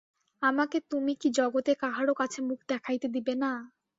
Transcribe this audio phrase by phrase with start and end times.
[0.41, 3.51] আমাকে তুমি কি জগতে কাহারো কাছে মুখ দেখাইতে দিবে না।